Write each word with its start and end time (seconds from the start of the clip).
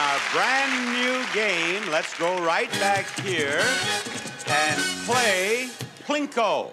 our 0.00 0.18
brand 0.32 0.72
new 0.96 1.22
game. 1.34 1.90
Let's 1.90 2.18
go 2.18 2.42
right 2.42 2.70
back 2.80 3.06
here 3.20 3.60
and 4.48 4.80
play 5.04 5.68
Plinko. 6.06 6.70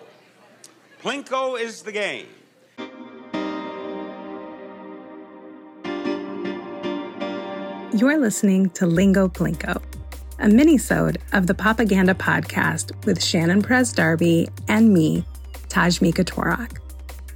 Plinko 1.04 1.60
is 1.60 1.82
the 1.82 1.92
game. 1.92 2.28
You're 7.94 8.18
listening 8.18 8.69
to 8.71 8.87
Lingo 8.87 9.28
Plinko, 9.28 9.81
a 10.39 10.47
mini-sode 10.47 11.17
of 11.33 11.47
the 11.47 11.53
Popaganda 11.53 12.13
Podcast 12.13 13.05
with 13.05 13.21
Shannon 13.21 13.62
Perez 13.62 13.91
Darby 13.91 14.47
and 14.69 14.94
me, 14.94 15.25
Tashmica 15.67 16.23
Torok. 16.23 16.77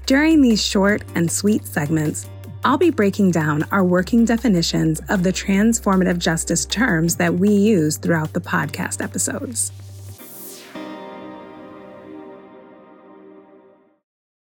During 0.06 0.42
these 0.42 0.66
short 0.66 1.04
and 1.16 1.30
sweet 1.30 1.66
segments, 1.66 2.30
I'll 2.64 2.78
be 2.78 2.92
breaking 2.92 3.32
down 3.32 3.64
our 3.72 3.84
working 3.84 4.24
definitions 4.24 5.02
of 5.10 5.24
the 5.24 5.32
transformative 5.32 6.20
justice 6.20 6.66
terms 6.66 7.16
that 7.16 7.34
we 7.34 7.50
use 7.50 7.98
throughout 7.98 8.34
the 8.34 8.40
podcast 8.40 9.04
episodes. 9.04 9.72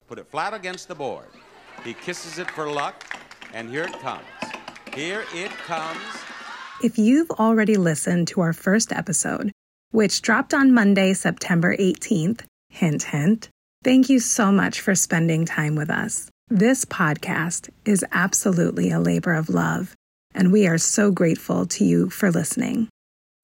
Put 0.07 0.19
it 0.19 0.27
flat 0.27 0.53
against 0.53 0.87
the 0.87 0.95
board. 0.95 1.27
He 1.83 1.93
kisses 1.93 2.39
it 2.39 2.49
for 2.51 2.71
luck, 2.71 3.03
and 3.53 3.69
here 3.69 3.83
it 3.83 3.99
comes. 3.99 4.23
Here 4.93 5.25
it 5.33 5.51
comes. 5.51 5.99
If 6.81 6.97
you've 6.97 7.31
already 7.31 7.75
listened 7.75 8.29
to 8.29 8.41
our 8.41 8.53
first 8.53 8.93
episode, 8.93 9.51
which 9.91 10.21
dropped 10.21 10.53
on 10.53 10.73
Monday, 10.73 11.13
September 11.13 11.75
18th, 11.75 12.41
hint, 12.69 13.03
hint, 13.03 13.49
thank 13.83 14.09
you 14.09 14.19
so 14.19 14.53
much 14.53 14.79
for 14.79 14.95
spending 14.95 15.45
time 15.45 15.75
with 15.75 15.89
us. 15.89 16.29
This 16.51 16.85
podcast 16.85 17.71
is 17.85 18.05
absolutely 18.11 18.91
a 18.91 18.99
labor 18.99 19.33
of 19.33 19.49
love, 19.49 19.95
and 20.35 20.51
we 20.51 20.67
are 20.67 20.77
so 20.77 21.09
grateful 21.09 21.65
to 21.65 21.83
you 21.83 22.11
for 22.11 22.29
listening. 22.29 22.87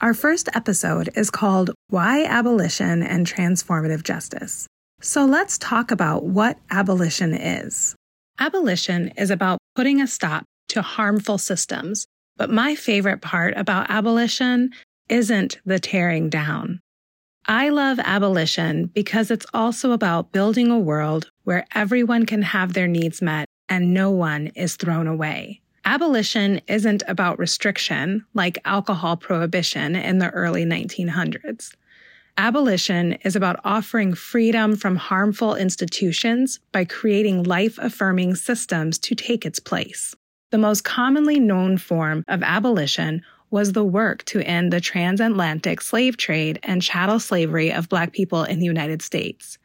Our 0.02 0.14
first 0.14 0.50
episode 0.54 1.10
is 1.16 1.32
called 1.32 1.72
Why 1.90 2.24
Abolition 2.26 3.02
and 3.02 3.26
Transformative 3.26 4.04
Justice. 4.04 4.68
So 5.02 5.26
let's 5.26 5.58
talk 5.58 5.90
about 5.90 6.26
what 6.26 6.60
abolition 6.70 7.34
is. 7.34 7.96
Abolition 8.38 9.08
is 9.18 9.32
about 9.32 9.58
putting 9.76 10.00
a 10.00 10.06
stop 10.06 10.46
to 10.70 10.84
harmful 10.84 11.40
systems. 11.40 12.06
But 12.38 12.52
my 12.52 12.76
favorite 12.76 13.24
part 13.24 13.58
about 13.58 13.90
abolition 13.90 14.70
isn't 15.10 15.58
the 15.66 15.80
tearing 15.80 16.30
down. 16.30 16.80
I 17.48 17.70
love 17.70 18.00
abolition 18.00 18.86
because 18.88 19.32
it's 19.32 19.48
also 19.54 19.92
about 19.92 20.32
building 20.32 20.70
a 20.70 20.80
world 20.80 21.32
where 21.44 21.66
everyone 21.74 22.26
can 22.26 22.44
have 22.44 22.74
their 22.74 22.88
needs 22.88 23.22
met 23.22 23.48
and 23.68 23.94
no 23.94 24.12
one 24.12 24.48
is 24.48 24.76
thrown 24.76 25.08
away. 25.08 25.62
Abolition 25.84 26.62
isn't 26.68 27.02
about 27.08 27.40
restriction 27.40 28.26
like 28.36 28.60
alcohol 28.66 29.18
prohibition 29.18 29.96
in 29.96 30.20
the 30.20 30.30
early 30.30 30.66
1900s. 30.66 31.74
Abolition 32.38 33.14
is 33.24 33.36
about 33.36 33.60
offering 33.64 34.14
freedom 34.14 34.76
from 34.76 34.96
harmful 34.96 35.56
institutions 35.56 36.60
by 36.72 36.86
creating 36.86 37.44
life 37.44 37.78
affirming 37.80 38.36
systems 38.36 39.00
to 39.00 39.16
take 39.16 39.46
its 39.46 39.60
place. 39.60 40.16
The 40.52 40.58
most 40.58 40.84
commonly 40.84 41.40
known 41.40 41.78
form 41.78 42.24
of 42.28 42.44
abolition 42.44 43.24
was 43.52 43.74
the 43.74 43.84
work 43.84 44.24
to 44.26 44.42
end 44.42 44.74
the 44.74 44.82
transatlantic 44.82 45.82
slave 45.82 46.18
trade 46.18 46.60
and 46.64 46.82
chattel 46.82 47.20
slavery 47.20 47.72
of 47.72 47.90
Black 47.90 48.14
people 48.14 48.44
in 48.44 48.60
the 48.60 48.66
United 48.66 49.02
States, 49.02 49.58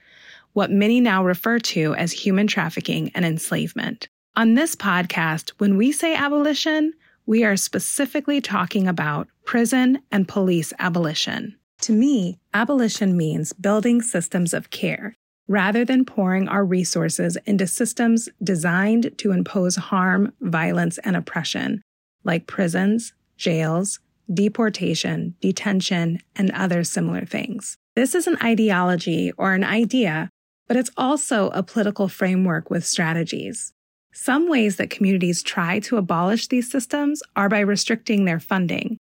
what 0.52 0.70
many 0.70 1.00
now 1.00 1.24
refer 1.24 1.58
to 1.58 1.94
as 1.94 2.12
human 2.12 2.46
trafficking 2.46 3.10
and 3.14 3.24
enslavement. 3.24 4.08
On 4.36 4.54
this 4.54 4.76
podcast, 4.76 5.50
when 5.58 5.76
we 5.76 5.92
say 5.92 6.14
abolition, 6.14 6.92
we 7.24 7.44
are 7.44 7.56
specifically 7.56 8.40
talking 8.40 8.86
about 8.86 9.28
prison 9.44 10.02
and 10.12 10.28
police 10.28 10.72
abolition. 10.78 11.56
To 11.82 11.92
me, 11.92 12.38
abolition 12.52 13.16
means 13.16 13.52
building 13.52 14.02
systems 14.02 14.52
of 14.52 14.70
care 14.70 15.14
rather 15.48 15.84
than 15.84 16.04
pouring 16.04 16.48
our 16.48 16.64
resources 16.64 17.36
into 17.46 17.66
systems 17.66 18.28
designed 18.42 19.16
to 19.18 19.32
impose 19.32 19.76
harm, 19.76 20.32
violence, 20.40 20.98
and 20.98 21.16
oppression, 21.16 21.82
like 22.24 22.46
prisons, 22.46 23.12
jails, 23.36 23.98
deportation, 24.32 25.34
detention, 25.40 26.20
and 26.34 26.50
other 26.52 26.84
similar 26.84 27.24
things. 27.24 27.76
This 27.94 28.14
is 28.14 28.26
an 28.26 28.36
ideology 28.42 29.32
or 29.38 29.52
an 29.54 29.64
idea, 29.64 30.28
but 30.66 30.76
it's 30.76 30.90
also 30.96 31.50
a 31.50 31.62
political 31.62 32.08
framework 32.08 32.70
with 32.70 32.84
strategies. 32.84 33.72
Some 34.12 34.48
ways 34.48 34.76
that 34.76 34.90
communities 34.90 35.42
try 35.42 35.78
to 35.80 35.96
abolish 35.96 36.48
these 36.48 36.70
systems 36.70 37.22
are 37.36 37.48
by 37.48 37.60
restricting 37.60 38.24
their 38.24 38.40
funding. 38.40 38.98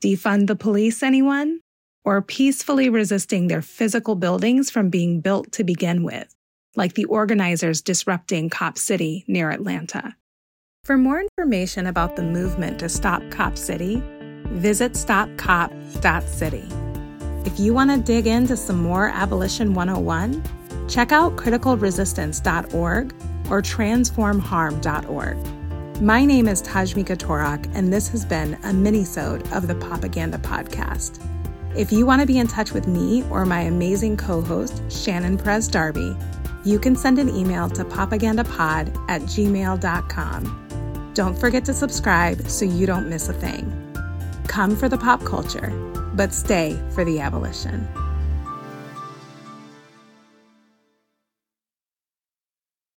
Defund 0.00 0.46
the 0.46 0.56
police, 0.56 1.02
anyone? 1.02 1.60
or 2.04 2.20
peacefully 2.20 2.88
resisting 2.88 3.48
their 3.48 3.62
physical 3.62 4.14
buildings 4.14 4.70
from 4.70 4.90
being 4.90 5.20
built 5.20 5.50
to 5.52 5.64
begin 5.64 6.04
with, 6.04 6.34
like 6.76 6.94
the 6.94 7.06
organizers 7.06 7.80
disrupting 7.80 8.50
Cop 8.50 8.76
City 8.78 9.24
near 9.26 9.50
Atlanta. 9.50 10.14
For 10.84 10.96
more 10.98 11.22
information 11.22 11.86
about 11.86 12.14
the 12.14 12.22
movement 12.22 12.78
to 12.80 12.90
stop 12.90 13.22
Cop 13.30 13.56
City, 13.56 14.02
visit 14.48 14.92
stopcop.city. 14.92 16.68
If 17.46 17.58
you 17.58 17.72
want 17.72 17.90
to 17.90 17.96
dig 17.96 18.26
into 18.26 18.54
some 18.54 18.82
more 18.82 19.08
Abolition 19.08 19.72
101, 19.72 20.44
check 20.86 21.10
out 21.10 21.36
criticalresistance.org 21.36 23.14
or 23.50 23.62
transformharm.org. 23.62 26.02
My 26.02 26.22
name 26.22 26.48
is 26.48 26.60
Tashmica 26.60 27.16
Torok, 27.16 27.66
and 27.74 27.90
this 27.90 28.08
has 28.08 28.26
been 28.26 28.58
a 28.64 28.74
mini-sode 28.74 29.50
of 29.54 29.66
the 29.66 29.76
Popaganda 29.76 30.36
Podcast. 30.36 31.18
If 31.74 31.92
you 31.92 32.04
want 32.04 32.20
to 32.20 32.26
be 32.26 32.38
in 32.38 32.46
touch 32.46 32.72
with 32.72 32.86
me 32.86 33.24
or 33.30 33.46
my 33.46 33.60
amazing 33.60 34.18
co 34.18 34.42
host, 34.42 34.82
Shannon 34.92 35.38
Perez 35.38 35.66
Darby, 35.66 36.14
you 36.62 36.78
can 36.78 36.94
send 36.94 37.18
an 37.18 37.30
email 37.30 37.70
to 37.70 37.86
popagandapod 37.86 38.94
at 39.08 39.22
gmail.com. 39.22 40.63
Don't 41.14 41.38
forget 41.38 41.64
to 41.66 41.74
subscribe 41.74 42.48
so 42.48 42.64
you 42.64 42.86
don't 42.86 43.08
miss 43.08 43.28
a 43.28 43.32
thing. 43.32 43.70
Come 44.48 44.74
for 44.74 44.88
the 44.88 44.98
pop 44.98 45.24
culture, 45.24 45.70
but 46.14 46.34
stay 46.34 46.76
for 46.92 47.04
the 47.04 47.20
abolition. 47.20 47.86